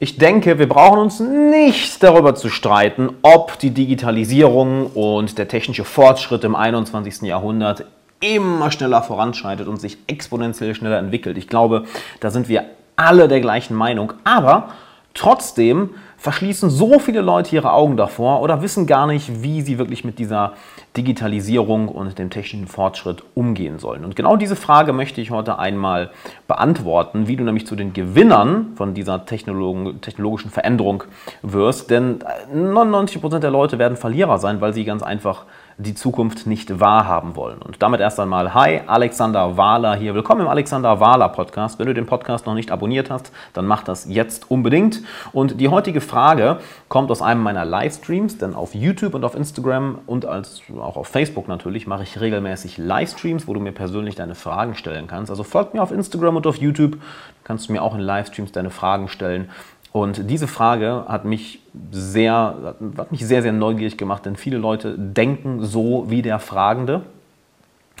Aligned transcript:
Ich 0.00 0.16
denke, 0.18 0.58
wir 0.58 0.68
brauchen 0.68 0.98
uns 0.98 1.20
nicht 1.20 2.02
darüber 2.02 2.34
zu 2.34 2.48
streiten, 2.48 3.10
ob 3.22 3.60
die 3.60 3.70
Digitalisierung 3.70 4.88
und 4.88 5.38
der 5.38 5.46
technische 5.46 5.84
Fortschritt 5.84 6.42
im 6.42 6.56
21. 6.56 7.22
Jahrhundert 7.22 7.84
immer 8.20 8.72
schneller 8.72 9.02
voranschreitet 9.02 9.68
und 9.68 9.80
sich 9.80 9.98
exponentiell 10.08 10.74
schneller 10.74 10.98
entwickelt. 10.98 11.38
Ich 11.38 11.46
glaube, 11.46 11.84
da 12.18 12.32
sind 12.32 12.48
wir 12.48 12.64
alle 12.96 13.28
der 13.28 13.40
gleichen 13.40 13.74
Meinung. 13.74 14.14
Aber 14.24 14.70
trotzdem 15.14 15.90
verschließen 16.24 16.70
so 16.70 16.98
viele 16.98 17.20
Leute 17.20 17.54
ihre 17.54 17.74
Augen 17.74 17.98
davor 17.98 18.40
oder 18.40 18.62
wissen 18.62 18.86
gar 18.86 19.06
nicht, 19.06 19.42
wie 19.42 19.60
sie 19.60 19.76
wirklich 19.76 20.04
mit 20.04 20.18
dieser 20.18 20.54
Digitalisierung 20.96 21.88
und 21.88 22.18
dem 22.18 22.30
technischen 22.30 22.66
Fortschritt 22.66 23.22
umgehen 23.34 23.78
sollen. 23.78 24.06
Und 24.06 24.16
genau 24.16 24.36
diese 24.36 24.56
Frage 24.56 24.94
möchte 24.94 25.20
ich 25.20 25.30
heute 25.30 25.58
einmal 25.58 26.12
beantworten, 26.48 27.28
wie 27.28 27.36
du 27.36 27.44
nämlich 27.44 27.66
zu 27.66 27.76
den 27.76 27.92
Gewinnern 27.92 28.68
von 28.74 28.94
dieser 28.94 29.26
technologischen 29.26 30.50
Veränderung 30.50 31.04
wirst. 31.42 31.90
Denn 31.90 32.20
99% 32.54 33.40
der 33.40 33.50
Leute 33.50 33.78
werden 33.78 33.98
Verlierer 33.98 34.38
sein, 34.38 34.62
weil 34.62 34.72
sie 34.72 34.86
ganz 34.86 35.02
einfach 35.02 35.44
die 35.76 35.94
Zukunft 35.94 36.46
nicht 36.46 36.78
wahrhaben 36.78 37.34
wollen. 37.34 37.60
Und 37.60 37.82
damit 37.82 38.00
erst 38.00 38.20
einmal, 38.20 38.54
hi, 38.54 38.80
Alexander 38.86 39.56
Wahler 39.56 39.96
hier. 39.96 40.14
Willkommen 40.14 40.42
im 40.42 40.48
Alexander 40.48 41.00
Wahler 41.00 41.28
Podcast. 41.28 41.78
Wenn 41.78 41.86
du 41.86 41.94
den 41.94 42.06
Podcast 42.06 42.46
noch 42.46 42.54
nicht 42.54 42.70
abonniert 42.70 43.10
hast, 43.10 43.32
dann 43.54 43.66
mach 43.66 43.82
das 43.82 44.06
jetzt 44.08 44.50
unbedingt. 44.50 45.02
Und 45.32 45.60
die 45.60 45.68
heutige 45.68 46.00
Frage 46.00 46.58
kommt 46.88 47.10
aus 47.10 47.22
einem 47.22 47.42
meiner 47.42 47.64
Livestreams, 47.64 48.38
denn 48.38 48.54
auf 48.54 48.74
YouTube 48.74 49.14
und 49.14 49.24
auf 49.24 49.34
Instagram 49.34 49.98
und 50.06 50.26
als, 50.26 50.62
auch 50.78 50.96
auf 50.96 51.08
Facebook 51.08 51.48
natürlich 51.48 51.88
mache 51.88 52.04
ich 52.04 52.20
regelmäßig 52.20 52.78
Livestreams, 52.78 53.48
wo 53.48 53.54
du 53.54 53.60
mir 53.60 53.72
persönlich 53.72 54.14
deine 54.14 54.36
Fragen 54.36 54.76
stellen 54.76 55.08
kannst. 55.08 55.30
Also 55.30 55.42
folgt 55.42 55.74
mir 55.74 55.82
auf 55.82 55.90
Instagram 55.90 56.36
und 56.36 56.46
auf 56.46 56.56
YouTube, 56.56 56.98
kannst 57.42 57.68
du 57.68 57.72
mir 57.72 57.82
auch 57.82 57.94
in 57.94 58.00
Livestreams 58.00 58.52
deine 58.52 58.70
Fragen 58.70 59.08
stellen. 59.08 59.50
Und 59.96 60.28
diese 60.28 60.48
Frage 60.48 61.04
hat 61.06 61.24
mich 61.24 61.60
sehr, 61.92 62.74
hat 62.98 63.12
mich 63.12 63.24
sehr, 63.24 63.42
sehr 63.42 63.52
neugierig 63.52 63.96
gemacht, 63.96 64.26
denn 64.26 64.34
viele 64.34 64.58
Leute 64.58 64.98
denken 64.98 65.64
so 65.64 66.06
wie 66.10 66.20
der 66.20 66.40
Fragende. 66.40 67.02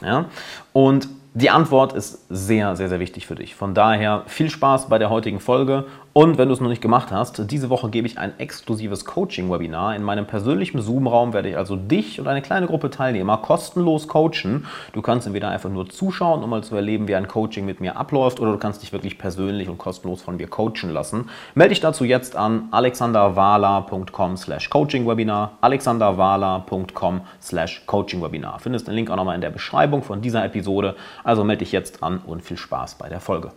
Ja? 0.02 0.24
Und 0.72 1.08
die 1.36 1.50
Antwort 1.50 1.94
ist 1.94 2.26
sehr, 2.30 2.76
sehr, 2.76 2.88
sehr 2.88 3.00
wichtig 3.00 3.26
für 3.26 3.34
dich. 3.34 3.56
Von 3.56 3.74
daher 3.74 4.22
viel 4.26 4.48
Spaß 4.48 4.88
bei 4.88 4.98
der 4.98 5.10
heutigen 5.10 5.40
Folge. 5.40 5.84
Und 6.12 6.38
wenn 6.38 6.46
du 6.46 6.54
es 6.54 6.60
noch 6.60 6.68
nicht 6.68 6.80
gemacht 6.80 7.10
hast, 7.10 7.50
diese 7.50 7.70
Woche 7.70 7.90
gebe 7.90 8.06
ich 8.06 8.18
ein 8.18 8.38
exklusives 8.38 9.04
Coaching-Webinar. 9.04 9.96
In 9.96 10.04
meinem 10.04 10.28
persönlichen 10.28 10.80
Zoom-Raum 10.80 11.32
werde 11.32 11.48
ich 11.48 11.56
also 11.56 11.74
dich 11.74 12.20
und 12.20 12.28
eine 12.28 12.40
kleine 12.40 12.68
Gruppe 12.68 12.88
Teilnehmer 12.88 13.38
kostenlos 13.38 14.06
coachen. 14.06 14.64
Du 14.92 15.02
kannst 15.02 15.26
entweder 15.26 15.48
einfach 15.48 15.70
nur 15.70 15.88
zuschauen, 15.90 16.44
um 16.44 16.50
mal 16.50 16.62
zu 16.62 16.76
erleben, 16.76 17.08
wie 17.08 17.16
ein 17.16 17.26
Coaching 17.26 17.64
mit 17.66 17.80
mir 17.80 17.96
abläuft, 17.96 18.38
oder 18.38 18.52
du 18.52 18.58
kannst 18.58 18.82
dich 18.82 18.92
wirklich 18.92 19.18
persönlich 19.18 19.68
und 19.68 19.76
kostenlos 19.76 20.22
von 20.22 20.36
mir 20.36 20.46
coachen 20.46 20.90
lassen. 20.90 21.30
Melde 21.56 21.70
dich 21.70 21.80
dazu 21.80 22.04
jetzt 22.04 22.36
an 22.36 22.68
alexanderwala.com 22.70 24.36
slash 24.36 24.70
coaching-webinar, 24.70 25.58
alexanderwala.com 25.62 27.22
slash 27.42 27.82
coaching-webinar. 27.86 28.60
Findest 28.60 28.86
den 28.86 28.94
Link 28.94 29.10
auch 29.10 29.16
nochmal 29.16 29.34
in 29.34 29.40
der 29.40 29.50
Beschreibung 29.50 30.04
von 30.04 30.20
dieser 30.20 30.44
Episode. 30.44 30.94
Also 31.24 31.42
melde 31.42 31.64
dich 31.64 31.72
jetzt 31.72 32.02
an 32.02 32.18
und 32.18 32.42
viel 32.42 32.56
Spaß 32.58 32.94
bei 32.96 33.08
der 33.08 33.20
Folge. 33.20 33.50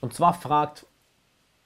Und 0.00 0.14
zwar 0.14 0.34
fragt 0.34 0.86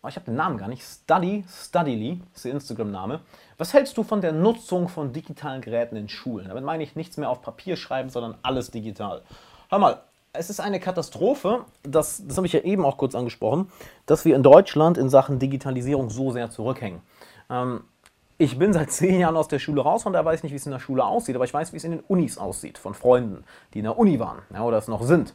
oh, 0.06 0.08
ich 0.08 0.16
habe 0.16 0.26
den 0.26 0.36
Namen 0.36 0.56
gar 0.56 0.68
nicht, 0.68 0.84
Study, 0.84 1.44
Studyly 1.48 2.20
ist 2.34 2.44
der 2.44 2.52
Instagram-Name. 2.52 3.20
Was 3.58 3.74
hältst 3.74 3.96
du 3.96 4.04
von 4.04 4.20
der 4.20 4.32
Nutzung 4.32 4.88
von 4.88 5.12
digitalen 5.12 5.60
Geräten 5.60 5.96
in 5.96 6.08
Schulen? 6.08 6.48
Damit 6.48 6.64
meine 6.64 6.82
ich 6.84 6.94
nichts 6.94 7.16
mehr 7.16 7.28
auf 7.28 7.42
Papier 7.42 7.76
schreiben, 7.76 8.08
sondern 8.08 8.36
alles 8.42 8.70
digital. 8.70 9.22
Hör 9.68 9.78
mal, 9.78 10.00
es 10.32 10.50
ist 10.50 10.60
eine 10.60 10.78
Katastrophe, 10.78 11.64
das, 11.82 12.22
das 12.26 12.36
habe 12.36 12.46
ich 12.46 12.52
ja 12.52 12.60
eben 12.60 12.84
auch 12.84 12.98
kurz 12.98 13.14
angesprochen, 13.14 13.70
dass 14.04 14.24
wir 14.24 14.36
in 14.36 14.42
Deutschland 14.42 14.98
in 14.98 15.08
Sachen 15.08 15.38
Digitalisierung 15.38 16.10
so 16.10 16.30
sehr 16.30 16.50
zurückhängen. 16.50 17.00
Ähm, 17.50 17.82
ich 18.38 18.58
bin 18.58 18.72
seit 18.72 18.90
zehn 18.90 19.20
Jahren 19.20 19.36
aus 19.36 19.48
der 19.48 19.58
Schule 19.58 19.82
raus, 19.82 20.02
von 20.02 20.12
daher 20.12 20.24
weiß 20.24 20.40
ich 20.40 20.42
nicht, 20.44 20.52
wie 20.52 20.56
es 20.56 20.66
in 20.66 20.72
der 20.72 20.78
Schule 20.78 21.04
aussieht, 21.04 21.34
aber 21.34 21.44
ich 21.44 21.54
weiß, 21.54 21.72
wie 21.72 21.78
es 21.78 21.84
in 21.84 21.92
den 21.92 22.00
Unis 22.00 22.38
aussieht, 22.38 22.78
von 22.78 22.94
Freunden, 22.94 23.44
die 23.72 23.78
in 23.78 23.84
der 23.84 23.98
Uni 23.98 24.20
waren 24.20 24.42
ja, 24.52 24.62
oder 24.62 24.78
es 24.78 24.88
noch 24.88 25.02
sind. 25.02 25.34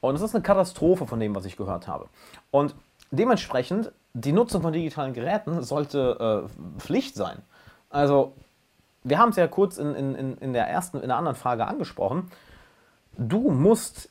Und 0.00 0.16
es 0.16 0.20
ist 0.20 0.34
eine 0.34 0.42
Katastrophe 0.42 1.06
von 1.06 1.20
dem, 1.20 1.34
was 1.34 1.44
ich 1.44 1.56
gehört 1.56 1.88
habe. 1.88 2.08
Und 2.50 2.74
dementsprechend 3.10 3.92
die 4.14 4.32
Nutzung 4.32 4.62
von 4.62 4.72
digitalen 4.72 5.14
Geräten 5.14 5.62
sollte 5.62 6.48
äh, 6.48 6.80
Pflicht 6.80 7.14
sein. 7.14 7.38
Also, 7.88 8.34
wir 9.04 9.18
haben 9.18 9.30
es 9.30 9.36
ja 9.36 9.48
kurz 9.48 9.78
in, 9.78 9.94
in, 9.94 10.36
in 10.38 10.52
der 10.52 10.66
ersten, 10.68 11.00
in 11.00 11.08
der 11.08 11.16
anderen 11.16 11.36
Frage 11.36 11.66
angesprochen. 11.66 12.30
Du 13.16 13.50
musst 13.50 14.10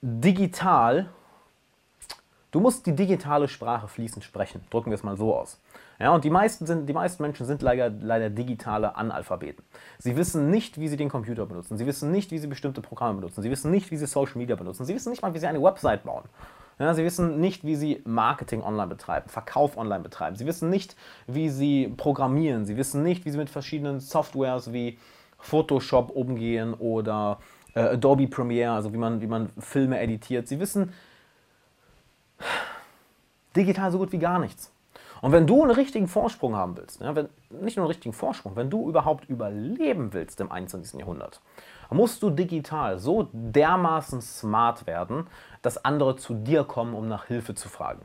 digital, 0.00 1.08
du 2.50 2.60
musst 2.60 2.86
die 2.86 2.94
digitale 2.94 3.48
Sprache 3.48 3.88
fließend 3.88 4.24
sprechen. 4.24 4.64
Drücken 4.70 4.90
wir 4.90 4.96
es 4.96 5.02
mal 5.02 5.16
so 5.16 5.36
aus. 5.36 5.58
Ja, 5.98 6.12
und 6.12 6.24
die 6.24 6.30
meisten, 6.30 6.66
sind, 6.66 6.88
die 6.88 6.92
meisten 6.92 7.22
Menschen 7.22 7.46
sind 7.46 7.62
leider, 7.62 7.90
leider 7.90 8.30
digitale 8.30 8.96
Analphabeten. 8.96 9.64
Sie 9.98 10.16
wissen 10.16 10.50
nicht, 10.50 10.80
wie 10.80 10.88
sie 10.88 10.96
den 10.96 11.08
Computer 11.08 11.46
benutzen. 11.46 11.76
Sie 11.76 11.86
wissen 11.86 12.10
nicht, 12.10 12.30
wie 12.30 12.38
sie 12.38 12.48
bestimmte 12.48 12.80
Programme 12.80 13.20
benutzen. 13.20 13.42
Sie 13.42 13.50
wissen 13.50 13.70
nicht, 13.70 13.90
wie 13.90 13.96
sie 13.96 14.06
Social 14.06 14.38
Media 14.38 14.56
benutzen. 14.56 14.84
Sie 14.84 14.94
wissen 14.94 15.10
nicht 15.10 15.22
mal, 15.22 15.32
wie 15.34 15.38
sie 15.38 15.46
eine 15.46 15.62
Website 15.62 16.04
bauen. 16.04 16.24
Ja, 16.78 16.94
sie 16.94 17.04
wissen 17.04 17.38
nicht, 17.38 17.64
wie 17.64 17.76
sie 17.76 18.02
Marketing 18.04 18.62
online 18.62 18.88
betreiben, 18.88 19.28
Verkauf 19.28 19.76
online 19.76 20.02
betreiben. 20.02 20.36
Sie 20.36 20.46
wissen 20.46 20.70
nicht, 20.70 20.96
wie 21.26 21.48
sie 21.48 21.92
programmieren. 21.96 22.64
Sie 22.64 22.76
wissen 22.76 23.02
nicht, 23.02 23.24
wie 23.24 23.30
sie 23.30 23.38
mit 23.38 23.50
verschiedenen 23.50 24.00
Softwares 24.00 24.72
wie 24.72 24.98
Photoshop 25.38 26.10
umgehen 26.10 26.74
oder 26.74 27.38
äh, 27.74 27.80
Adobe 27.80 28.26
Premiere, 28.26 28.72
also 28.72 28.92
wie 28.92 28.98
man, 28.98 29.20
wie 29.20 29.26
man 29.26 29.50
Filme 29.58 30.00
editiert. 30.00 30.48
Sie 30.48 30.58
wissen 30.58 30.92
digital 33.54 33.92
so 33.92 33.98
gut 33.98 34.12
wie 34.12 34.18
gar 34.18 34.38
nichts. 34.38 34.71
Und 35.22 35.30
wenn 35.30 35.46
du 35.46 35.62
einen 35.62 35.70
richtigen 35.70 36.08
Vorsprung 36.08 36.56
haben 36.56 36.76
willst, 36.76 37.00
ja, 37.00 37.14
wenn, 37.14 37.28
nicht 37.48 37.76
nur 37.76 37.84
einen 37.84 37.92
richtigen 37.92 38.12
Vorsprung, 38.12 38.56
wenn 38.56 38.68
du 38.68 38.88
überhaupt 38.88 39.28
überleben 39.30 40.12
willst 40.12 40.40
im 40.40 40.50
21. 40.50 40.98
Jahrhundert, 40.98 41.40
musst 41.90 42.22
du 42.22 42.30
digital 42.30 42.98
so 42.98 43.28
dermaßen 43.32 44.20
smart 44.20 44.86
werden, 44.86 45.28
dass 45.62 45.84
andere 45.84 46.16
zu 46.16 46.34
dir 46.34 46.64
kommen, 46.64 46.94
um 46.94 47.06
nach 47.06 47.26
Hilfe 47.26 47.54
zu 47.54 47.68
fragen. 47.68 48.02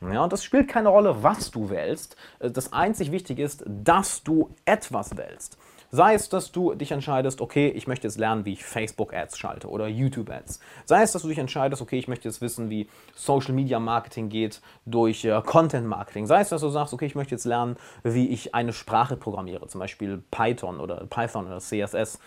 Ja, 0.00 0.24
und 0.24 0.32
das 0.32 0.42
spielt 0.42 0.68
keine 0.68 0.88
Rolle, 0.88 1.22
was 1.22 1.50
du 1.50 1.70
wählst. 1.70 2.16
Das 2.38 2.72
einzig 2.72 3.12
Wichtige 3.12 3.42
ist, 3.42 3.64
dass 3.66 4.22
du 4.22 4.50
etwas 4.64 5.16
wählst. 5.16 5.58
Sei 5.90 6.12
es, 6.12 6.28
dass 6.28 6.52
du 6.52 6.74
dich 6.74 6.92
entscheidest, 6.92 7.40
okay, 7.40 7.68
ich 7.68 7.86
möchte 7.86 8.06
jetzt 8.06 8.18
lernen, 8.18 8.44
wie 8.44 8.52
ich 8.52 8.64
Facebook-Ads 8.64 9.38
schalte 9.38 9.68
oder 9.68 9.88
YouTube-Ads. 9.88 10.60
Sei 10.84 11.02
es, 11.02 11.12
dass 11.12 11.22
du 11.22 11.28
dich 11.28 11.38
entscheidest, 11.38 11.80
okay, 11.80 11.98
ich 11.98 12.08
möchte 12.08 12.28
jetzt 12.28 12.42
wissen, 12.42 12.68
wie 12.68 12.90
Social-Media-Marketing 13.14 14.28
geht 14.28 14.60
durch 14.84 15.24
äh, 15.24 15.40
Content-Marketing. 15.40 16.26
Sei 16.26 16.40
es, 16.40 16.50
dass 16.50 16.60
du 16.60 16.68
sagst, 16.68 16.92
okay, 16.92 17.06
ich 17.06 17.14
möchte 17.14 17.34
jetzt 17.34 17.46
lernen, 17.46 17.76
wie 18.02 18.28
ich 18.28 18.54
eine 18.54 18.74
Sprache 18.74 19.16
programmiere, 19.16 19.66
zum 19.66 19.78
Beispiel 19.78 20.22
Python 20.30 20.78
oder 20.78 21.06
Python 21.06 21.46
oder 21.46 21.58
CSS. 21.58 22.18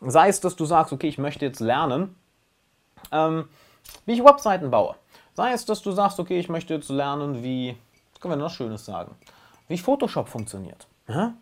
Sei 0.00 0.28
es, 0.28 0.40
dass 0.40 0.56
du 0.56 0.64
sagst, 0.64 0.94
okay, 0.94 1.08
ich 1.08 1.18
möchte 1.18 1.44
jetzt 1.44 1.60
lernen, 1.60 2.16
ähm, 3.12 3.48
wie 4.06 4.14
ich 4.14 4.24
Webseiten 4.24 4.70
baue. 4.70 4.94
Sei 5.34 5.52
es, 5.52 5.66
dass 5.66 5.82
du 5.82 5.92
sagst, 5.92 6.18
okay, 6.20 6.38
ich 6.38 6.48
möchte 6.48 6.72
jetzt 6.72 6.88
lernen, 6.88 7.42
wie, 7.42 7.76
können 8.18 8.32
wir 8.32 8.36
noch 8.38 8.50
Schönes 8.50 8.86
sagen, 8.86 9.14
wie 9.68 9.76
Photoshop 9.76 10.28
funktioniert. 10.28 10.86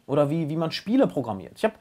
Oder 0.07 0.31
wie, 0.31 0.49
wie 0.49 0.57
man 0.57 0.71
Spiele 0.71 1.07
programmiert. 1.07 1.53
Ich 1.57 1.65
habe 1.65 1.75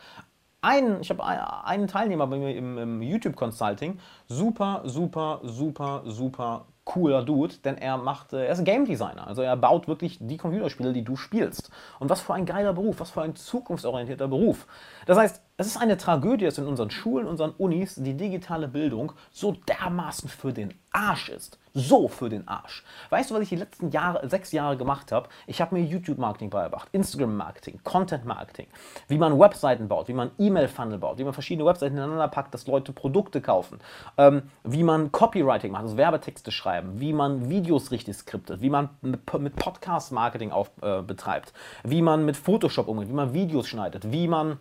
einen, 0.62 1.02
ich 1.02 1.12
einen 1.20 1.88
Teilnehmer 1.88 2.28
bei 2.28 2.38
mir 2.38 2.56
im, 2.56 2.78
im 2.78 3.02
YouTube 3.02 3.36
Consulting, 3.36 4.00
super, 4.28 4.81
super, 4.86 5.40
super, 5.44 6.03
super 6.06 6.66
cooler 6.88 7.22
Dude, 7.22 7.53
denn 7.66 7.78
er 7.78 7.97
macht, 7.97 8.31
er 8.31 8.50
ist 8.50 8.59
ein 8.59 8.66
Game 8.66 8.86
Designer. 8.86 9.28
Also 9.28 9.42
er 9.42 9.58
baut 9.58 9.90
wirklich 9.90 10.18
die 10.22 10.38
Computerspiele, 10.38 10.94
die 10.94 11.03
du 11.03 11.18
spielst. 11.18 11.70
Und 12.00 12.09
was 12.09 12.22
für 12.22 12.34
ein 12.34 12.46
geiler 12.46 12.72
Beruf, 12.72 13.02
was 13.02 13.12
für 13.12 13.22
ein 13.22 13.36
zukunftsorientierter 13.36 14.30
Beruf. 14.30 14.68
Das 15.06 15.18
heißt, 15.18 15.42
es 15.58 15.68
ist 15.68 15.78
eine 15.78 15.97
Tragödie, 15.97 16.46
dass 16.46 16.58
in 16.58 16.66
unseren 16.66 16.90
Schulen, 16.90 17.28
unseren 17.28 17.52
Unis 17.52 17.96
die 17.96 18.16
digitale 18.16 18.70
Bildung 18.70 19.12
so 19.31 19.52
dermaßen 19.68 20.30
für 20.30 20.53
den 20.53 20.74
Arsch 20.92 21.28
ist. 21.28 21.59
So 21.78 22.08
für 22.08 22.28
den 22.28 22.48
Arsch. 22.48 22.84
Weißt 23.12 23.30
du, 23.30 23.36
was 23.36 23.42
ich 23.44 23.50
die 23.50 23.56
letzten 23.56 23.92
Jahre, 23.92 24.28
sechs 24.28 24.52
Jahre 24.52 24.78
gemacht 24.78 25.12
habe? 25.12 25.30
Ich 25.46 25.62
habe 25.62 25.76
mir 25.76 25.84
YouTube-Marketing 25.84 26.50
beigebracht, 26.50 26.90
Instagram-Marketing, 26.91 27.82
Content-Marketing, 27.84 28.66
wie 29.08 29.20
man 29.20 29.40
Webseiten 29.40 29.88
baut, 29.88 30.08
wie 30.08 30.14
man 30.14 30.32
E-Mail-Funnel 30.40 30.97
baut, 30.97 31.20
wie 31.20 31.24
man 31.24 31.34
verschiedene 31.34 31.68
Webseiten 31.68 31.96
ineinander 31.96 32.29
packt, 32.29 32.52
dass 32.56 32.66
Leute 32.66 32.94
Produkte 32.94 33.41
kaufen, 33.41 33.79
ähm, 34.18 34.50
wie 34.64 34.82
man 34.82 35.12
Copywriting 35.12 35.72
macht, 35.72 35.84
also 35.84 35.97
Werbetexte 35.97 36.52
schreiben, 36.52 37.00
wie 37.00 37.14
man 37.14 37.47
Videos 37.47 37.91
richtig 37.91 38.18
skriptet, 38.18 38.62
wie 38.62 38.72
man 38.72 38.90
mit, 39.02 39.23
Podcast-Marketing 39.56 40.52
äh, 40.82 41.03
betreibt, 41.03 41.53
wie 41.84 42.02
man 42.02 42.26
mit 42.26 42.38
Photoshop 42.38 42.88
umgeht, 42.88 43.09
wie 43.09 43.14
man 43.14 43.35
Videos 43.35 43.68
schneidet, 43.68 44.12
wie 44.12 44.28
man 44.28 44.58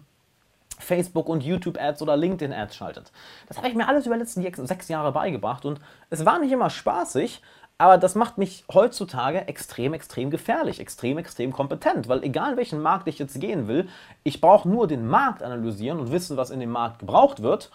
Facebook- 0.78 1.28
und 1.28 1.42
YouTube-Ads 1.44 2.02
oder 2.02 2.16
LinkedIn-Ads 2.16 2.76
schaltet. 2.76 3.12
Das 3.48 3.56
habe 3.56 3.68
ich 3.68 3.74
mir 3.74 3.88
alles 3.88 4.06
über 4.06 4.16
die 4.16 4.20
letzten 4.20 4.66
sechs 4.66 4.88
Jahre 4.88 5.12
beigebracht 5.12 5.64
und 5.64 5.80
es 6.10 6.24
war 6.24 6.38
nicht 6.38 6.52
immer 6.52 6.70
spaßig, 6.70 7.42
aber 7.78 7.98
das 7.98 8.14
macht 8.14 8.38
mich 8.38 8.64
heutzutage 8.72 9.48
extrem, 9.48 9.92
extrem 9.92 10.30
gefährlich, 10.30 10.80
extrem, 10.80 11.18
extrem 11.18 11.52
kompetent, 11.52 12.08
weil 12.08 12.22
egal 12.22 12.52
in 12.52 12.56
welchen 12.56 12.80
Markt 12.80 13.06
ich 13.06 13.18
jetzt 13.18 13.38
gehen 13.38 13.68
will, 13.68 13.88
ich 14.22 14.40
brauche 14.40 14.68
nur 14.68 14.86
den 14.86 15.06
Markt 15.06 15.42
analysieren 15.42 16.00
und 16.00 16.10
wissen, 16.10 16.36
was 16.36 16.50
in 16.50 16.60
dem 16.60 16.70
Markt 16.70 17.00
gebraucht 17.00 17.42
wird 17.42 17.70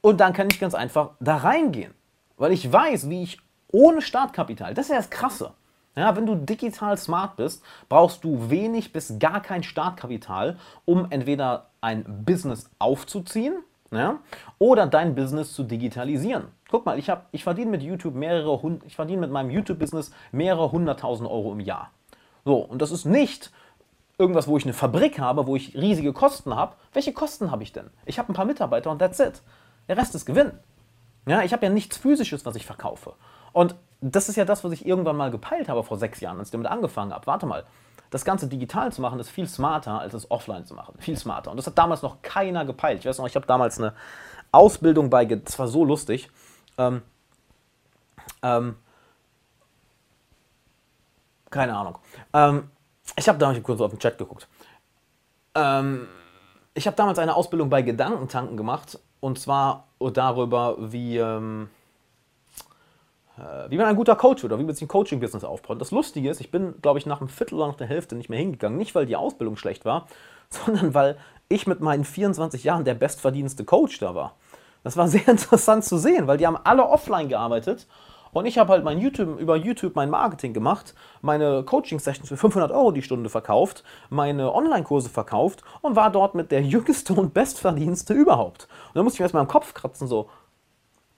und 0.00 0.20
dann 0.20 0.32
kann 0.32 0.48
ich 0.50 0.60
ganz 0.60 0.74
einfach 0.74 1.10
da 1.20 1.36
reingehen, 1.36 1.92
weil 2.36 2.52
ich 2.52 2.72
weiß, 2.72 3.10
wie 3.10 3.22
ich 3.22 3.38
ohne 3.70 4.00
Startkapital, 4.00 4.72
das 4.72 4.86
ist 4.86 4.92
ja 4.92 4.96
das 4.96 5.10
Krasse, 5.10 5.52
Ja, 5.98 6.14
wenn 6.14 6.26
du 6.26 6.36
digital 6.36 6.96
smart 6.96 7.34
bist, 7.34 7.60
brauchst 7.88 8.22
du 8.22 8.50
wenig 8.50 8.92
bis 8.92 9.18
gar 9.18 9.42
kein 9.42 9.64
Startkapital, 9.64 10.56
um 10.84 11.08
entweder 11.10 11.70
ein 11.80 12.24
Business 12.24 12.70
aufzuziehen 12.78 13.64
ja, 13.90 14.18
oder 14.60 14.86
dein 14.86 15.16
Business 15.16 15.52
zu 15.54 15.64
digitalisieren. 15.64 16.44
Guck 16.70 16.86
mal, 16.86 17.00
ich, 17.00 17.10
ich 17.32 17.42
verdiene 17.42 17.72
mit 17.72 17.82
YouTube 17.82 18.14
mehrere, 18.14 18.78
ich 18.86 18.94
verdiene 18.94 19.22
mit 19.22 19.32
meinem 19.32 19.50
YouTube-Business 19.50 20.12
mehrere 20.30 20.70
hunderttausend 20.70 21.28
Euro 21.28 21.50
im 21.50 21.60
Jahr. 21.60 21.90
So, 22.44 22.58
und 22.58 22.80
das 22.80 22.92
ist 22.92 23.04
nicht 23.04 23.50
irgendwas, 24.18 24.46
wo 24.46 24.56
ich 24.56 24.64
eine 24.64 24.74
Fabrik 24.74 25.18
habe, 25.18 25.48
wo 25.48 25.56
ich 25.56 25.74
riesige 25.74 26.12
Kosten 26.12 26.54
habe. 26.54 26.76
Welche 26.92 27.12
Kosten 27.12 27.50
habe 27.50 27.64
ich 27.64 27.72
denn? 27.72 27.90
Ich 28.06 28.20
habe 28.20 28.30
ein 28.30 28.36
paar 28.36 28.44
Mitarbeiter 28.44 28.92
und 28.92 29.00
that's 29.00 29.18
it. 29.18 29.42
Der 29.88 29.96
Rest 29.96 30.14
ist 30.14 30.26
Gewinn. 30.26 30.52
Ja, 31.26 31.42
ich 31.42 31.52
habe 31.52 31.66
ja 31.66 31.72
nichts 31.72 31.96
Physisches, 31.96 32.46
was 32.46 32.54
ich 32.54 32.66
verkaufe. 32.66 33.14
Und 33.52 33.74
das 34.00 34.28
ist 34.28 34.36
ja 34.36 34.44
das, 34.44 34.64
was 34.64 34.72
ich 34.72 34.86
irgendwann 34.86 35.16
mal 35.16 35.30
gepeilt 35.30 35.68
habe 35.68 35.82
vor 35.82 35.98
sechs 35.98 36.20
Jahren, 36.20 36.38
als 36.38 36.48
ich 36.48 36.52
damit 36.52 36.68
angefangen 36.68 37.12
habe. 37.12 37.26
Warte 37.26 37.46
mal, 37.46 37.64
das 38.10 38.24
Ganze 38.24 38.46
digital 38.46 38.92
zu 38.92 39.02
machen, 39.02 39.18
ist 39.18 39.28
viel 39.28 39.48
smarter, 39.48 40.00
als 40.00 40.14
es 40.14 40.30
offline 40.30 40.64
zu 40.64 40.74
machen. 40.74 40.94
Viel 40.98 41.16
smarter. 41.16 41.50
Und 41.50 41.56
das 41.56 41.66
hat 41.66 41.76
damals 41.76 42.02
noch 42.02 42.22
keiner 42.22 42.64
gepeilt. 42.64 43.00
Ich 43.00 43.06
weiß 43.06 43.18
noch, 43.18 43.26
ich 43.26 43.36
habe 43.36 43.46
damals 43.46 43.78
eine 43.78 43.94
Ausbildung 44.52 45.10
bei, 45.10 45.24
das 45.24 45.58
war 45.58 45.68
so 45.68 45.84
lustig. 45.84 46.30
Ähm, 46.78 47.02
ähm, 48.42 48.76
keine 51.50 51.76
Ahnung. 51.76 51.98
Ähm, 52.32 52.70
ich 53.16 53.28
habe 53.28 53.38
damals 53.38 53.62
kurz 53.62 53.80
auf 53.80 53.90
den 53.90 53.98
Chat 53.98 54.16
geguckt. 54.16 54.48
Ähm, 55.54 56.06
ich 56.74 56.86
habe 56.86 56.96
damals 56.96 57.18
eine 57.18 57.34
Ausbildung 57.34 57.68
bei 57.68 57.82
Gedankentanken 57.82 58.56
gemacht 58.56 58.98
und 59.20 59.38
zwar 59.38 59.88
darüber, 59.98 60.76
wie, 60.92 61.18
ähm, 61.18 61.68
äh, 61.68 61.77
wie 63.68 63.76
man 63.76 63.86
ein 63.86 63.96
guter 63.96 64.16
Coach 64.16 64.42
wird 64.42 64.52
oder 64.52 64.60
wie 64.60 64.64
man 64.64 64.74
sich 64.74 64.82
ein 64.82 64.88
Coaching-Business 64.88 65.44
aufbaut. 65.44 65.80
Das 65.80 65.90
Lustige 65.90 66.30
ist, 66.30 66.40
ich 66.40 66.50
bin, 66.50 66.74
glaube 66.82 66.98
ich, 66.98 67.06
nach 67.06 67.20
einem 67.20 67.28
Viertel 67.28 67.56
oder 67.56 67.68
nach 67.68 67.76
der 67.76 67.86
Hälfte 67.86 68.16
nicht 68.16 68.28
mehr 68.28 68.38
hingegangen. 68.38 68.78
Nicht, 68.78 68.94
weil 68.94 69.06
die 69.06 69.16
Ausbildung 69.16 69.56
schlecht 69.56 69.84
war, 69.84 70.06
sondern 70.50 70.94
weil 70.94 71.16
ich 71.48 71.66
mit 71.66 71.80
meinen 71.80 72.04
24 72.04 72.64
Jahren 72.64 72.84
der 72.84 72.94
bestverdienste 72.94 73.64
Coach 73.64 73.98
da 73.98 74.14
war. 74.14 74.34
Das 74.84 74.96
war 74.96 75.08
sehr 75.08 75.26
interessant 75.28 75.84
zu 75.84 75.98
sehen, 75.98 76.26
weil 76.26 76.38
die 76.38 76.46
haben 76.46 76.58
alle 76.62 76.84
offline 76.84 77.28
gearbeitet 77.28 77.86
und 78.32 78.46
ich 78.46 78.58
habe 78.58 78.72
halt 78.72 78.84
mein 78.84 78.98
YouTube, 78.98 79.40
über 79.40 79.56
YouTube 79.56 79.96
mein 79.96 80.10
Marketing 80.10 80.52
gemacht, 80.52 80.94
meine 81.22 81.62
Coaching-Sessions 81.64 82.28
für 82.28 82.36
500 82.36 82.70
Euro 82.70 82.92
die 82.92 83.02
Stunde 83.02 83.30
verkauft, 83.30 83.84
meine 84.10 84.52
Online-Kurse 84.52 85.08
verkauft 85.08 85.62
und 85.80 85.96
war 85.96 86.10
dort 86.10 86.34
mit 86.34 86.52
der 86.52 86.62
jüngste 86.62 87.14
und 87.14 87.32
bestverdienste 87.34 88.12
überhaupt. 88.12 88.68
Und 88.88 88.96
da 88.96 89.02
musste 89.02 89.16
ich 89.16 89.20
mir 89.20 89.24
erstmal 89.24 89.42
im 89.42 89.48
Kopf 89.48 89.74
kratzen, 89.74 90.06
so, 90.06 90.28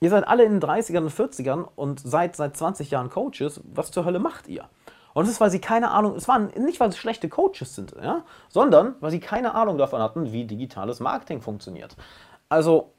Ihr 0.03 0.09
seid 0.09 0.27
alle 0.27 0.43
in 0.43 0.59
den 0.59 0.61
30ern 0.67 1.03
und 1.03 1.11
40ern 1.11 1.67
und 1.75 1.99
seid 1.99 2.35
seit 2.35 2.57
20 2.57 2.89
Jahren 2.89 3.11
Coaches. 3.11 3.61
Was 3.71 3.91
zur 3.91 4.03
Hölle 4.03 4.17
macht 4.17 4.47
ihr? 4.47 4.65
Und 5.13 5.25
das 5.25 5.33
ist, 5.33 5.41
weil 5.41 5.51
sie 5.51 5.59
keine 5.59 5.91
Ahnung, 5.91 6.15
es 6.15 6.27
waren 6.27 6.47
nicht, 6.57 6.79
weil 6.79 6.91
sie 6.91 6.97
schlechte 6.97 7.29
Coaches 7.29 7.75
sind, 7.75 7.93
ja, 8.01 8.23
sondern 8.49 8.95
weil 8.99 9.11
sie 9.11 9.19
keine 9.19 9.53
Ahnung 9.53 9.77
davon 9.77 10.01
hatten, 10.01 10.31
wie 10.31 10.45
digitales 10.45 11.01
Marketing 11.01 11.41
funktioniert. 11.41 11.95
Also, 12.49 12.93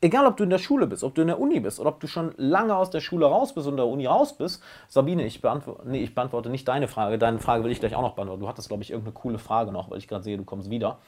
egal 0.00 0.26
ob 0.26 0.38
du 0.38 0.44
in 0.44 0.50
der 0.50 0.58
Schule 0.58 0.88
bist, 0.88 1.04
ob 1.04 1.14
du 1.14 1.22
in 1.22 1.28
der 1.28 1.38
Uni 1.38 1.60
bist 1.60 1.78
oder 1.78 1.90
ob 1.90 2.00
du 2.00 2.08
schon 2.08 2.32
lange 2.36 2.74
aus 2.74 2.90
der 2.90 3.00
Schule 3.00 3.26
raus 3.26 3.54
bist 3.54 3.68
und 3.68 3.76
der 3.76 3.86
Uni 3.86 4.06
raus 4.06 4.36
bist, 4.36 4.60
Sabine, 4.88 5.24
ich 5.24 5.40
beantworte, 5.40 5.88
nee, 5.88 6.02
ich 6.02 6.16
beantworte 6.16 6.50
nicht 6.50 6.66
deine 6.66 6.88
Frage. 6.88 7.16
Deine 7.18 7.38
Frage 7.38 7.62
will 7.62 7.70
ich 7.70 7.78
gleich 7.78 7.94
auch 7.94 8.02
noch 8.02 8.14
beantworten. 8.14 8.40
Du 8.40 8.48
hattest, 8.48 8.68
glaube 8.68 8.82
ich, 8.82 8.90
irgendeine 8.90 9.14
coole 9.14 9.38
Frage 9.38 9.70
noch, 9.70 9.88
weil 9.88 9.98
ich 9.98 10.08
gerade 10.08 10.24
sehe, 10.24 10.36
du 10.36 10.44
kommst 10.44 10.68
wieder. 10.68 10.98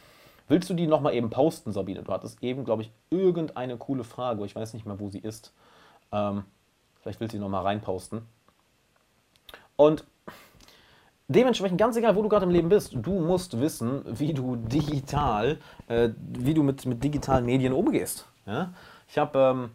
Willst 0.48 0.68
du 0.70 0.74
die 0.74 0.86
nochmal 0.86 1.14
eben 1.14 1.30
posten, 1.30 1.72
Sabine? 1.72 2.02
Du 2.02 2.12
hattest 2.12 2.42
eben, 2.42 2.64
glaube 2.64 2.82
ich, 2.82 2.92
irgendeine 3.10 3.76
coole 3.76 4.04
Frage. 4.04 4.44
Ich 4.44 4.54
weiß 4.54 4.74
nicht 4.74 4.86
mehr, 4.86 5.00
wo 5.00 5.08
sie 5.08 5.18
ist. 5.18 5.52
Ähm, 6.10 6.44
vielleicht 7.00 7.20
willst 7.20 7.34
du 7.34 7.38
sie 7.38 7.42
nochmal 7.42 7.62
reinposten. 7.62 8.22
Und 9.76 10.04
dementsprechend, 11.28 11.78
ganz 11.78 11.96
egal, 11.96 12.16
wo 12.16 12.22
du 12.22 12.28
gerade 12.28 12.44
im 12.44 12.50
Leben 12.50 12.68
bist, 12.68 12.94
du 12.94 13.20
musst 13.20 13.58
wissen, 13.60 14.02
wie 14.06 14.34
du 14.34 14.56
digital, 14.56 15.58
äh, 15.88 16.10
wie 16.18 16.54
du 16.54 16.62
mit, 16.62 16.84
mit 16.86 17.02
digitalen 17.02 17.46
Medien 17.46 17.72
umgehst. 17.72 18.28
Ja? 18.46 18.72
Ich 19.08 19.18
habe, 19.18 19.38
ähm, 19.38 19.70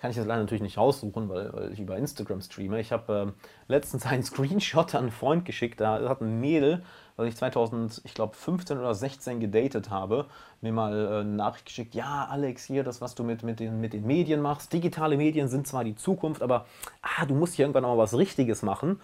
kann 0.00 0.10
ich 0.10 0.16
das 0.16 0.26
leider 0.26 0.40
natürlich 0.40 0.62
nicht 0.62 0.78
raussuchen, 0.78 1.28
weil, 1.28 1.52
weil 1.52 1.72
ich 1.72 1.80
über 1.80 1.96
Instagram 1.96 2.40
streame. 2.40 2.80
Ich 2.80 2.90
habe 2.92 3.12
ähm, 3.12 3.32
letztens 3.68 4.06
einen 4.06 4.22
Screenshot 4.24 4.94
an 4.94 5.02
einen 5.02 5.10
Freund 5.10 5.44
geschickt, 5.44 5.80
da 5.80 6.08
hat 6.08 6.20
ein 6.20 6.40
Mädel 6.40 6.82
was 7.20 7.28
ich 7.28 7.36
2015 7.36 8.78
oder 8.78 8.94
16 8.94 9.40
gedatet 9.40 9.90
habe, 9.90 10.26
mir 10.62 10.72
mal 10.72 10.92
äh, 10.92 11.20
eine 11.20 11.24
Nachricht 11.24 11.66
geschickt, 11.66 11.94
ja 11.94 12.26
Alex, 12.30 12.64
hier 12.64 12.82
das, 12.82 13.00
was 13.00 13.14
du 13.14 13.22
mit, 13.24 13.42
mit, 13.42 13.60
den, 13.60 13.80
mit 13.80 13.92
den 13.92 14.06
Medien 14.06 14.40
machst, 14.40 14.72
digitale 14.72 15.16
Medien 15.16 15.48
sind 15.48 15.66
zwar 15.66 15.84
die 15.84 15.94
Zukunft, 15.94 16.42
aber 16.42 16.66
ah, 17.02 17.26
du 17.26 17.34
musst 17.34 17.54
hier 17.54 17.66
irgendwann 17.66 17.84
auch 17.84 17.94
mal 17.94 18.02
was 18.02 18.16
Richtiges 18.16 18.62
machen. 18.62 19.00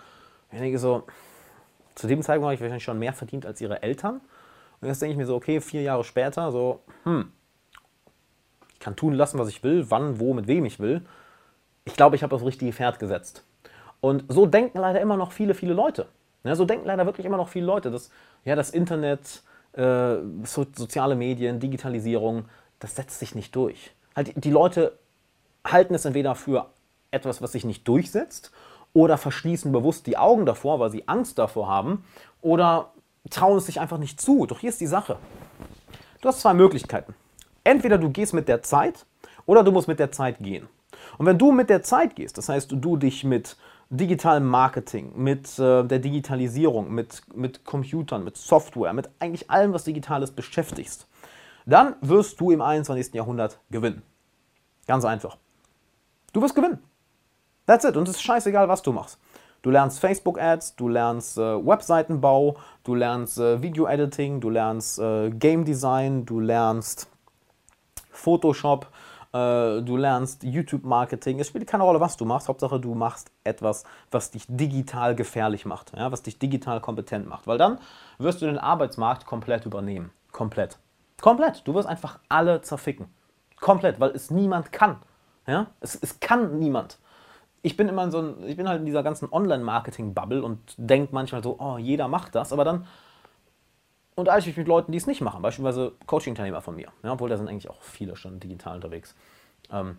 ich 0.50 0.58
denke 0.58 0.78
so, 0.78 1.04
zu 1.94 2.06
dem 2.06 2.22
Zeitpunkt 2.22 2.46
habe 2.46 2.54
ich 2.54 2.60
wahrscheinlich 2.60 2.84
schon 2.84 2.98
mehr 2.98 3.12
verdient 3.12 3.44
als 3.46 3.60
ihre 3.60 3.82
Eltern. 3.82 4.20
Und 4.80 4.88
jetzt 4.88 5.00
denke 5.00 5.12
ich 5.12 5.18
mir 5.18 5.26
so, 5.26 5.36
okay, 5.36 5.60
vier 5.60 5.82
Jahre 5.82 6.04
später, 6.04 6.50
so, 6.52 6.80
hm, 7.04 7.32
ich 8.76 8.80
kann 8.80 8.94
tun 8.94 9.14
lassen, 9.14 9.38
was 9.38 9.48
ich 9.48 9.62
will, 9.62 9.90
wann, 9.90 10.20
wo, 10.20 10.34
mit 10.34 10.46
wem 10.46 10.66
ich 10.66 10.78
will. 10.78 11.00
Ich 11.86 11.94
glaube, 11.94 12.14
ich 12.14 12.22
habe 12.22 12.36
das 12.36 12.44
richtige 12.44 12.74
Pferd 12.74 12.98
gesetzt. 12.98 13.42
Und 14.02 14.24
so 14.28 14.44
denken 14.44 14.78
leider 14.78 15.00
immer 15.00 15.16
noch 15.16 15.32
viele, 15.32 15.54
viele 15.54 15.72
Leute. 15.72 16.08
Ja, 16.44 16.54
so 16.54 16.66
denken 16.66 16.86
leider 16.86 17.06
wirklich 17.06 17.24
immer 17.24 17.38
noch 17.38 17.48
viele 17.48 17.64
Leute, 17.64 17.90
dass 17.90 18.10
ja, 18.44 18.54
das 18.54 18.68
Internet, 18.68 19.42
äh, 19.72 20.16
so, 20.44 20.66
soziale 20.74 21.16
Medien, 21.16 21.58
Digitalisierung, 21.58 22.44
das 22.78 22.94
setzt 22.94 23.18
sich 23.18 23.34
nicht 23.34 23.56
durch. 23.56 23.92
Halt, 24.14 24.44
die 24.44 24.50
Leute 24.50 24.98
halten 25.64 25.94
es 25.94 26.04
entweder 26.04 26.34
für 26.34 26.66
etwas, 27.10 27.40
was 27.40 27.52
sich 27.52 27.64
nicht 27.64 27.88
durchsetzt, 27.88 28.52
oder 28.92 29.16
verschließen 29.16 29.72
bewusst 29.72 30.06
die 30.06 30.18
Augen 30.18 30.44
davor, 30.44 30.80
weil 30.80 30.90
sie 30.90 31.08
Angst 31.08 31.38
davor 31.38 31.66
haben, 31.66 32.04
oder 32.42 32.92
trauen 33.30 33.56
es 33.56 33.66
sich 33.66 33.80
einfach 33.80 33.98
nicht 33.98 34.20
zu. 34.20 34.44
Doch 34.44 34.58
hier 34.60 34.68
ist 34.68 34.82
die 34.82 34.86
Sache. 34.86 35.16
Du 36.20 36.28
hast 36.28 36.40
zwei 36.40 36.52
Möglichkeiten. 36.52 37.14
Entweder 37.66 37.98
du 37.98 38.10
gehst 38.10 38.32
mit 38.32 38.46
der 38.46 38.62
Zeit 38.62 39.06
oder 39.44 39.64
du 39.64 39.72
musst 39.72 39.88
mit 39.88 39.98
der 39.98 40.12
Zeit 40.12 40.38
gehen. 40.38 40.68
Und 41.18 41.26
wenn 41.26 41.36
du 41.36 41.50
mit 41.50 41.68
der 41.68 41.82
Zeit 41.82 42.14
gehst, 42.14 42.38
das 42.38 42.48
heißt, 42.48 42.70
du 42.70 42.96
dich 42.96 43.24
mit 43.24 43.56
digitalem 43.90 44.46
Marketing, 44.46 45.12
mit 45.16 45.58
äh, 45.58 45.82
der 45.82 45.98
Digitalisierung, 45.98 46.94
mit, 46.94 47.22
mit 47.34 47.64
Computern, 47.64 48.22
mit 48.22 48.36
Software, 48.36 48.92
mit 48.92 49.10
eigentlich 49.18 49.50
allem, 49.50 49.72
was 49.72 49.82
digital 49.82 50.22
ist, 50.22 50.36
beschäftigst, 50.36 51.08
dann 51.66 51.96
wirst 52.02 52.40
du 52.40 52.52
im 52.52 52.60
21. 52.60 53.12
Jahrhundert 53.14 53.58
gewinnen. 53.68 54.02
Ganz 54.86 55.04
einfach. 55.04 55.36
Du 56.32 56.42
wirst 56.42 56.54
gewinnen. 56.54 56.78
That's 57.66 57.84
it. 57.84 57.96
Und 57.96 58.06
es 58.06 58.14
ist 58.14 58.22
scheißegal, 58.22 58.68
was 58.68 58.82
du 58.82 58.92
machst. 58.92 59.18
Du 59.62 59.70
lernst 59.70 59.98
Facebook-Ads, 59.98 60.76
du 60.76 60.86
lernst 60.88 61.36
äh, 61.36 61.66
Webseitenbau, 61.66 62.58
du 62.84 62.94
lernst 62.94 63.40
äh, 63.40 63.60
Video-Editing, 63.60 64.40
du 64.40 64.50
lernst 64.50 65.00
äh, 65.00 65.30
Game 65.30 65.64
Design, 65.64 66.24
du 66.24 66.38
lernst 66.38 67.08
Photoshop, 68.16 68.88
äh, 69.32 69.82
du 69.82 69.96
lernst 69.96 70.42
YouTube-Marketing. 70.42 71.38
Es 71.38 71.48
spielt 71.48 71.66
keine 71.66 71.84
Rolle, 71.84 72.00
was 72.00 72.16
du 72.16 72.24
machst. 72.24 72.48
Hauptsache, 72.48 72.80
du 72.80 72.94
machst 72.94 73.30
etwas, 73.44 73.84
was 74.10 74.30
dich 74.30 74.46
digital 74.48 75.14
gefährlich 75.14 75.66
macht, 75.66 75.92
was 75.94 76.22
dich 76.22 76.38
digital 76.38 76.80
kompetent 76.80 77.28
macht. 77.28 77.46
Weil 77.46 77.58
dann 77.58 77.78
wirst 78.18 78.42
du 78.42 78.46
den 78.46 78.58
Arbeitsmarkt 78.58 79.26
komplett 79.26 79.66
übernehmen. 79.66 80.10
Komplett. 80.32 80.78
Komplett. 81.20 81.66
Du 81.66 81.74
wirst 81.74 81.88
einfach 81.88 82.18
alle 82.28 82.60
zerficken. 82.62 83.06
Komplett, 83.60 84.00
weil 84.00 84.10
es 84.10 84.30
niemand 84.30 84.72
kann. 84.72 84.96
Ja? 85.46 85.68
Es, 85.80 85.94
es 85.94 86.20
kann 86.20 86.58
niemand. 86.58 86.98
Ich 87.62 87.76
bin 87.76 87.88
immer 87.88 88.10
so 88.10 88.18
ein, 88.18 88.44
ich 88.46 88.56
bin 88.56 88.68
halt 88.68 88.80
in 88.80 88.86
dieser 88.86 89.02
ganzen 89.02 89.32
Online-Marketing-Bubble 89.32 90.42
und 90.42 90.60
denke 90.76 91.14
manchmal 91.14 91.42
so, 91.42 91.56
oh, 91.58 91.78
jeder 91.78 92.06
macht 92.06 92.34
das, 92.34 92.52
aber 92.52 92.64
dann 92.64 92.86
unterhalte 94.16 94.50
ich 94.50 94.56
mit 94.56 94.66
Leuten, 94.66 94.90
die 94.90 94.98
es 94.98 95.06
nicht 95.06 95.20
machen, 95.20 95.42
beispielsweise 95.42 95.92
Coaching-Teilnehmer 96.06 96.62
von 96.62 96.74
mir, 96.74 96.88
ja, 97.02 97.12
obwohl 97.12 97.28
da 97.28 97.36
sind 97.36 97.48
eigentlich 97.48 97.70
auch 97.70 97.82
viele 97.82 98.16
schon 98.16 98.40
digital 98.40 98.76
unterwegs. 98.76 99.14
Ähm, 99.70 99.98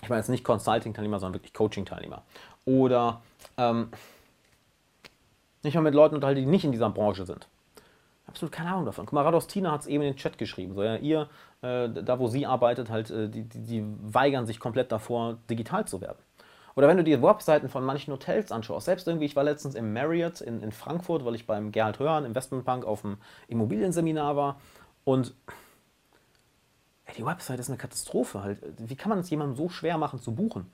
ich 0.00 0.08
meine 0.08 0.20
jetzt 0.20 0.28
nicht 0.28 0.44
Consulting-Teilnehmer, 0.44 1.20
sondern 1.20 1.40
wirklich 1.40 1.52
Coaching-Teilnehmer. 1.52 2.22
Oder 2.64 3.20
ähm, 3.56 3.90
nicht 5.62 5.74
mal 5.74 5.82
mit 5.82 5.94
Leuten 5.94 6.14
unterhalte, 6.14 6.40
die 6.40 6.46
nicht 6.46 6.64
in 6.64 6.72
dieser 6.72 6.90
Branche 6.90 7.24
sind. 7.24 7.46
Absolut 8.26 8.52
keine 8.52 8.70
Ahnung 8.70 8.86
davon. 8.86 9.06
Guck 9.06 9.12
mal, 9.12 9.22
Radostina 9.22 9.72
hat 9.72 9.82
es 9.82 9.86
eben 9.86 10.02
in 10.02 10.12
den 10.12 10.16
Chat 10.16 10.38
geschrieben. 10.38 10.74
So, 10.74 10.82
ja, 10.82 10.96
ihr, 10.96 11.28
äh, 11.60 11.88
da 11.88 12.18
wo 12.18 12.28
sie 12.28 12.46
arbeitet, 12.46 12.90
halt, 12.90 13.10
äh, 13.10 13.28
die, 13.28 13.42
die, 13.42 13.60
die 13.60 13.84
weigern 14.02 14.46
sich 14.46 14.58
komplett 14.58 14.90
davor, 14.90 15.38
digital 15.50 15.84
zu 15.86 16.00
werden. 16.00 16.18
Oder 16.74 16.88
wenn 16.88 16.96
du 16.96 17.04
dir 17.04 17.22
Webseiten 17.22 17.68
von 17.68 17.84
manchen 17.84 18.12
Hotels 18.12 18.50
anschaust, 18.50 18.86
selbst 18.86 19.06
irgendwie, 19.06 19.26
ich 19.26 19.36
war 19.36 19.44
letztens 19.44 19.74
im 19.74 19.92
Marriott 19.92 20.40
in, 20.40 20.62
in 20.62 20.72
Frankfurt, 20.72 21.24
weil 21.24 21.34
ich 21.34 21.46
beim 21.46 21.72
Gerhard 21.72 21.98
Hörn 21.98 22.24
Investmentbank 22.24 22.84
auf 22.84 23.02
dem 23.02 23.18
Immobilienseminar 23.48 24.36
war 24.36 24.60
und 25.04 25.34
ey, 27.06 27.14
die 27.16 27.26
Website 27.26 27.60
ist 27.60 27.68
eine 27.68 27.78
Katastrophe 27.78 28.42
halt. 28.42 28.58
Wie 28.78 28.96
kann 28.96 29.10
man 29.10 29.18
es 29.18 29.30
jemandem 29.30 29.56
so 29.56 29.68
schwer 29.68 29.98
machen 29.98 30.20
zu 30.20 30.34
buchen? 30.34 30.70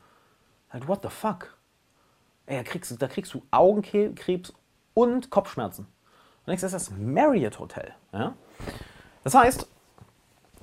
Halt, 0.70 0.86
what 0.86 1.02
the 1.02 1.08
fuck? 1.08 1.56
Ey, 2.46 2.56
da 2.56 2.62
kriegst, 2.62 3.00
da 3.00 3.08
kriegst 3.08 3.34
du 3.34 3.42
Augenkrebs 3.50 4.52
und 4.94 5.30
Kopfschmerzen. 5.30 5.86
Und 6.46 6.54
das 6.54 6.62
ist 6.62 6.72
das 6.72 6.90
Marriott 6.90 7.58
Hotel. 7.58 7.94
Ja? 8.12 8.34
Das 9.24 9.34
heißt, 9.34 9.68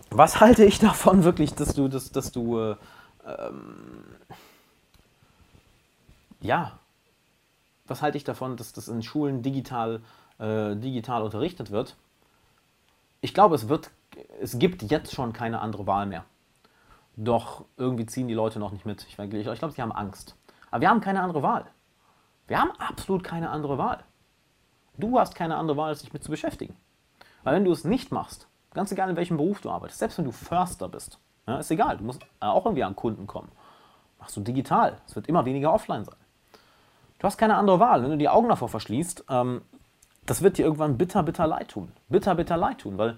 was 0.09 0.39
halte 0.39 0.63
ich 0.63 0.79
davon 0.79 1.23
wirklich, 1.23 1.53
dass 1.53 1.73
du, 1.73 1.87
dass, 1.87 2.11
dass 2.11 2.31
du 2.31 2.59
äh, 2.59 2.75
ähm, 3.25 4.15
ja, 6.45 6.79
was 7.87 8.01
halte 8.01 8.17
ich 8.17 8.23
davon, 8.23 8.57
dass 8.57 8.73
das 8.73 8.87
in 8.87 9.03
Schulen 9.03 9.41
digital, 9.41 10.01
äh, 10.39 10.75
digital 10.75 11.21
unterrichtet 11.23 11.71
wird? 11.71 11.95
Ich 13.21 13.33
glaube, 13.33 13.55
es, 13.55 13.69
wird, 13.69 13.91
es 14.41 14.57
gibt 14.59 14.83
jetzt 14.83 15.13
schon 15.13 15.33
keine 15.33 15.59
andere 15.59 15.87
Wahl 15.87 16.05
mehr. 16.05 16.25
Doch 17.15 17.65
irgendwie 17.77 18.05
ziehen 18.05 18.27
die 18.27 18.33
Leute 18.33 18.59
noch 18.59 18.71
nicht 18.71 18.85
mit. 18.85 19.05
Ich, 19.07 19.17
ich 19.17 19.59
glaube, 19.59 19.73
sie 19.73 19.81
haben 19.81 19.91
Angst. 19.91 20.35
Aber 20.71 20.81
wir 20.81 20.89
haben 20.89 21.01
keine 21.01 21.21
andere 21.21 21.41
Wahl. 21.41 21.65
Wir 22.47 22.59
haben 22.59 22.71
absolut 22.77 23.23
keine 23.23 23.49
andere 23.49 23.77
Wahl. 23.77 24.03
Du 24.97 25.19
hast 25.19 25.35
keine 25.35 25.55
andere 25.55 25.77
Wahl, 25.77 25.89
als 25.89 26.01
dich 26.01 26.13
mit 26.13 26.23
zu 26.23 26.31
beschäftigen. 26.31 26.75
Weil 27.43 27.55
wenn 27.55 27.65
du 27.65 27.71
es 27.71 27.83
nicht 27.83 28.11
machst, 28.11 28.47
ganz 28.73 28.91
egal 28.91 29.09
in 29.09 29.15
welchem 29.15 29.37
Beruf 29.37 29.61
du 29.61 29.69
arbeitest, 29.69 29.99
selbst 29.99 30.17
wenn 30.17 30.25
du 30.25 30.31
Förster 30.31 30.89
bist, 30.89 31.19
ja, 31.47 31.57
ist 31.57 31.71
egal, 31.71 31.97
du 31.97 32.03
musst 32.03 32.25
auch 32.39 32.65
irgendwie 32.65 32.83
an 32.83 32.95
Kunden 32.95 33.27
kommen. 33.27 33.51
Machst 34.19 34.35
du 34.35 34.41
digital. 34.41 34.97
Es 35.07 35.15
wird 35.15 35.27
immer 35.27 35.45
weniger 35.45 35.71
offline 35.71 36.03
sein. 36.03 36.15
Du 37.19 37.27
hast 37.27 37.37
keine 37.37 37.55
andere 37.55 37.79
Wahl. 37.79 38.03
Wenn 38.03 38.11
du 38.11 38.17
die 38.17 38.29
Augen 38.29 38.49
davor 38.49 38.69
verschließt, 38.69 39.25
ähm, 39.29 39.61
das 40.25 40.41
wird 40.41 40.57
dir 40.57 40.65
irgendwann 40.65 40.97
bitter, 40.97 41.23
bitter 41.23 41.47
leid 41.47 41.69
tun. 41.69 41.91
Bitter, 42.09 42.35
bitter 42.35 42.57
leid 42.57 42.79
tun, 42.79 42.97
weil 42.97 43.17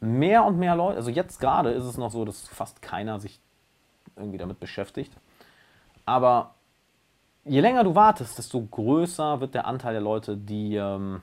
mehr 0.00 0.44
und 0.44 0.58
mehr 0.58 0.76
Leute, 0.76 0.96
also 0.96 1.10
jetzt 1.10 1.40
gerade 1.40 1.70
ist 1.70 1.84
es 1.84 1.96
noch 1.96 2.10
so, 2.10 2.24
dass 2.24 2.48
fast 2.48 2.82
keiner 2.82 3.20
sich 3.20 3.40
irgendwie 4.16 4.38
damit 4.38 4.60
beschäftigt. 4.60 5.12
Aber 6.06 6.54
je 7.44 7.60
länger 7.60 7.84
du 7.84 7.94
wartest, 7.94 8.38
desto 8.38 8.60
größer 8.62 9.40
wird 9.40 9.54
der 9.54 9.66
Anteil 9.66 9.92
der 9.92 10.02
Leute, 10.02 10.36
die 10.36 10.76
ähm, 10.76 11.20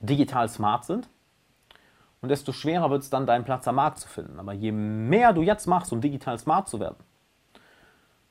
digital 0.00 0.48
smart 0.48 0.84
sind. 0.84 1.08
Und 2.20 2.30
desto 2.30 2.52
schwerer 2.52 2.90
wird 2.90 3.02
es 3.02 3.10
dann, 3.10 3.26
deinen 3.26 3.44
Platz 3.44 3.68
am 3.68 3.74
Markt 3.74 3.98
zu 3.98 4.08
finden. 4.08 4.38
Aber 4.38 4.52
je 4.52 4.72
mehr 4.72 5.32
du 5.32 5.42
jetzt 5.42 5.66
machst, 5.66 5.92
um 5.92 6.00
digital 6.00 6.38
smart 6.38 6.68
zu 6.68 6.80
werden, 6.80 6.96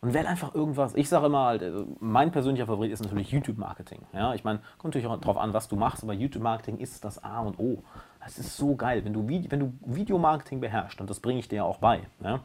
und 0.04 0.14
wähle 0.14 0.28
einfach 0.28 0.54
irgendwas. 0.54 0.96
Ich 0.96 1.08
sage 1.08 1.28
immer, 1.28 1.46
halt, 1.46 1.64
also 1.64 1.88
mein 2.02 2.30
persönlicher 2.30 2.66
Favorit 2.66 2.92
ist 2.92 3.02
natürlich 3.02 3.32
YouTube-Marketing. 3.32 4.02
Ja, 4.12 4.34
ich 4.34 4.44
meine, 4.44 4.60
kommt 4.78 4.94
natürlich 4.94 5.08
auch 5.08 5.18
darauf 5.18 5.38
an, 5.38 5.54
was 5.54 5.70
du 5.70 5.78
machst, 5.78 6.04
aber 6.04 6.12
YouTube-Marketing 6.12 6.78
ist 6.80 7.06
das 7.06 7.24
A 7.24 7.40
und 7.40 7.58
O. 7.58 7.82
Das 8.22 8.38
ist 8.38 8.58
so 8.58 8.76
geil, 8.76 9.06
wenn 9.06 9.14
du, 9.14 9.26
wenn 9.26 9.60
du 9.62 9.74
Videomarketing 9.86 10.60
beherrschst, 10.60 11.00
und 11.00 11.10
das 11.10 11.22
bringe 11.22 11.40
ich 11.40 11.48
dir 11.48 11.56
ja 11.56 11.64
auch 11.64 11.78
bei. 11.78 12.02
Ja? 12.22 12.42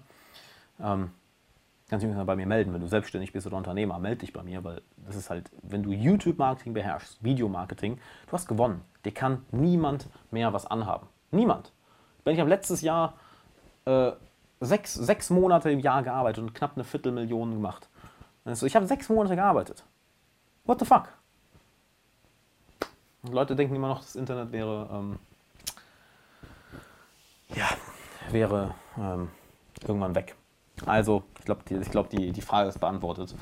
Ähm, 0.81 1.11
kannst 1.89 2.05
du 2.05 2.07
dich 2.07 2.17
mal 2.17 2.25
bei 2.25 2.37
mir 2.37 2.47
melden, 2.47 2.73
wenn 2.73 2.81
du 2.81 2.87
selbstständig 2.87 3.33
bist 3.33 3.45
oder 3.45 3.57
Unternehmer, 3.57 3.99
melde 3.99 4.19
dich 4.19 4.33
bei 4.33 4.45
mir, 4.45 4.63
weil 4.63 4.81
das 5.05 5.17
ist 5.17 5.29
halt, 5.29 5.51
wenn 5.63 5.83
du 5.83 5.91
YouTube-Marketing 5.91 6.75
beherrschst, 6.75 7.25
Videomarketing, 7.25 7.99
du 8.27 8.33
hast 8.33 8.47
gewonnen. 8.47 8.83
Dir 9.05 9.13
kann 9.13 9.45
niemand 9.51 10.07
mehr 10.31 10.53
was 10.53 10.65
anhaben. 10.65 11.09
Niemand. 11.33 11.73
Wenn 12.23 12.35
ich 12.35 12.41
habe 12.41 12.51
letztes 12.51 12.83
Jahr 12.83 13.15
äh, 13.85 14.13
sechs, 14.61 14.95
sechs 14.95 15.31
Monate 15.31 15.71
im 15.71 15.81
Jahr 15.81 16.03
gearbeitet 16.03 16.43
und 16.43 16.55
knapp 16.55 16.73
eine 16.75 16.85
Viertelmillion 16.85 17.53
gemacht. 17.53 17.89
Also 18.45 18.67
ich 18.67 18.75
habe 18.77 18.87
sechs 18.87 19.09
Monate 19.09 19.37
gearbeitet. 19.37 19.85
What 20.65 20.81
the 20.81 20.85
fuck? 20.85 21.09
Und 23.23 23.33
Leute 23.33 23.57
denken 23.57 23.75
immer 23.75 23.89
noch, 23.89 24.01
das 24.01 24.17
Internet 24.17 24.53
wäre, 24.53 24.89
ähm, 24.93 25.19
ja, 27.55 27.69
wäre 28.31 28.75
ähm, 28.97 29.29
irgendwann 29.87 30.15
weg. 30.15 30.37
Also, 30.87 31.25
ich 31.39 31.45
glaube, 31.45 31.63
die, 31.69 31.79
glaub, 31.81 32.09
die, 32.11 32.33
die 32.33 32.41
Frage 32.41 32.69
ist 32.69 32.79
beantwortet. 32.79 33.35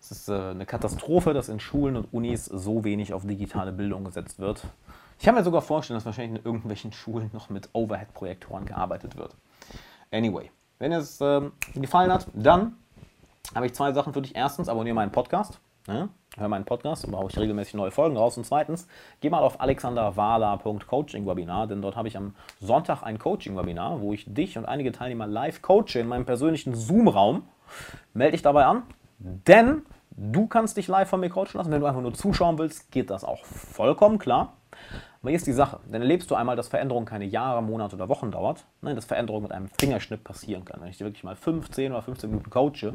Es 0.00 0.10
ist 0.10 0.28
äh, 0.28 0.50
eine 0.50 0.66
Katastrophe, 0.66 1.32
dass 1.32 1.48
in 1.48 1.58
Schulen 1.58 1.96
und 1.96 2.12
Unis 2.12 2.44
so 2.44 2.84
wenig 2.84 3.14
auf 3.14 3.26
digitale 3.26 3.72
Bildung 3.72 4.04
gesetzt 4.04 4.38
wird. 4.38 4.62
Ich 5.18 5.24
kann 5.24 5.34
mir 5.34 5.42
sogar 5.42 5.62
vorstellen, 5.62 5.96
dass 5.96 6.04
wahrscheinlich 6.04 6.40
in 6.40 6.44
irgendwelchen 6.44 6.92
Schulen 6.92 7.30
noch 7.32 7.48
mit 7.48 7.70
Overhead-Projektoren 7.72 8.66
gearbeitet 8.66 9.16
wird. 9.16 9.34
Anyway, 10.10 10.50
wenn 10.78 10.92
es 10.92 11.20
ähm, 11.20 11.52
gefallen 11.74 12.12
hat, 12.12 12.26
dann 12.34 12.76
habe 13.54 13.66
ich 13.66 13.74
zwei 13.74 13.92
Sachen 13.92 14.12
für 14.12 14.22
dich. 14.22 14.34
Erstens, 14.34 14.68
abonniere 14.68 14.94
meinen 14.94 15.12
Podcast. 15.12 15.60
Ne? 15.86 16.08
Hör 16.36 16.48
meinen 16.48 16.64
Podcast, 16.64 17.04
da 17.04 17.08
brauche 17.10 17.30
ich 17.30 17.38
regelmäßig 17.38 17.74
neue 17.74 17.92
Folgen 17.92 18.16
raus. 18.16 18.36
Und 18.36 18.44
zweitens, 18.44 18.88
geh 19.20 19.30
mal 19.30 19.42
auf 19.42 19.60
alexanderwala.coaching-webinar, 19.60 21.68
denn 21.68 21.80
dort 21.80 21.94
habe 21.96 22.08
ich 22.08 22.16
am 22.16 22.34
Sonntag 22.60 23.04
ein 23.04 23.18
Coaching-Webinar, 23.18 24.00
wo 24.00 24.12
ich 24.12 24.24
dich 24.26 24.58
und 24.58 24.66
einige 24.66 24.92
Teilnehmer 24.92 25.26
live 25.26 25.62
coache 25.62 25.98
in 25.98 26.08
meinem 26.08 26.26
persönlichen 26.26 26.74
Zoom-Raum. 26.74 27.48
Melde 28.14 28.32
dich 28.32 28.42
dabei 28.42 28.66
an, 28.66 28.82
denn 29.18 29.82
du 30.10 30.46
kannst 30.46 30.76
dich 30.76 30.88
live 30.88 31.08
von 31.08 31.20
mir 31.20 31.30
coachen 31.30 31.54
lassen. 31.54 31.70
Wenn 31.70 31.80
du 31.80 31.86
einfach 31.86 32.02
nur 32.02 32.14
zuschauen 32.14 32.58
willst, 32.58 32.90
geht 32.90 33.10
das 33.10 33.24
auch 33.24 33.44
vollkommen 33.44 34.18
klar. 34.18 34.54
Aber 35.26 35.32
hier 35.32 35.38
ist 35.38 35.46
die 35.48 35.52
Sache, 35.52 35.80
denn 35.92 36.02
erlebst 36.02 36.30
du 36.30 36.36
einmal, 36.36 36.54
dass 36.54 36.68
Veränderung 36.68 37.04
keine 37.04 37.24
Jahre, 37.24 37.60
Monate 37.60 37.96
oder 37.96 38.08
Wochen 38.08 38.30
dauert, 38.30 38.64
ne, 38.80 38.94
dass 38.94 39.06
Veränderung 39.06 39.42
mit 39.42 39.50
einem 39.50 39.68
Fingerschnipp 39.76 40.22
passieren 40.22 40.64
kann. 40.64 40.80
Wenn 40.80 40.86
ich 40.86 40.98
dir 40.98 41.04
wirklich 41.04 41.24
mal 41.24 41.34
15 41.34 41.90
oder 41.90 42.00
15 42.00 42.30
Minuten 42.30 42.48
coache, 42.48 42.94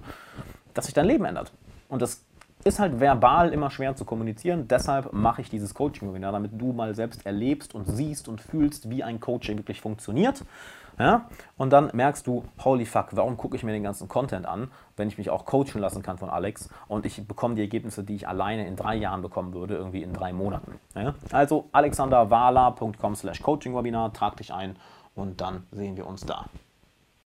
dass 0.73 0.85
sich 0.85 0.93
dein 0.93 1.07
Leben 1.07 1.25
ändert. 1.25 1.51
Und 1.89 2.01
das 2.01 2.23
ist 2.63 2.79
halt 2.79 3.01
verbal 3.01 3.51
immer 3.51 3.69
schwer 3.69 3.97
zu 3.97 4.05
kommunizieren. 4.05 4.69
Deshalb 4.69 5.11
mache 5.11 5.41
ich 5.41 5.49
dieses 5.49 5.73
Coaching-Webinar, 5.73 6.31
damit 6.31 6.51
du 6.53 6.71
mal 6.71 6.95
selbst 6.95 7.25
erlebst 7.25 7.75
und 7.75 7.83
siehst 7.83 8.29
und 8.29 8.39
fühlst, 8.39 8.89
wie 8.89 9.03
ein 9.03 9.19
Coaching 9.19 9.57
wirklich 9.57 9.81
funktioniert. 9.81 10.45
Ja? 11.01 11.25
Und 11.57 11.73
dann 11.73 11.89
merkst 11.93 12.27
du, 12.27 12.43
holy 12.63 12.85
fuck, 12.85 13.07
warum 13.13 13.35
gucke 13.35 13.55
ich 13.55 13.63
mir 13.63 13.71
den 13.71 13.81
ganzen 13.81 14.07
Content 14.07 14.45
an, 14.45 14.69
wenn 14.97 15.07
ich 15.07 15.17
mich 15.17 15.31
auch 15.31 15.45
coachen 15.45 15.81
lassen 15.81 16.03
kann 16.03 16.19
von 16.19 16.29
Alex 16.29 16.69
und 16.87 17.07
ich 17.07 17.27
bekomme 17.27 17.55
die 17.55 17.61
Ergebnisse, 17.61 18.03
die 18.03 18.13
ich 18.13 18.27
alleine 18.27 18.67
in 18.67 18.75
drei 18.75 18.95
Jahren 18.95 19.23
bekommen 19.23 19.55
würde, 19.55 19.75
irgendwie 19.75 20.03
in 20.03 20.13
drei 20.13 20.31
Monaten. 20.31 20.79
Ja? 20.93 21.15
Also 21.31 21.69
alexanderwala.com 21.71 23.15
slash 23.15 23.41
coachingwebinar, 23.41 24.13
trag 24.13 24.37
dich 24.37 24.53
ein 24.53 24.75
und 25.15 25.41
dann 25.41 25.63
sehen 25.71 25.97
wir 25.97 26.05
uns 26.05 26.23
da. 26.23 26.45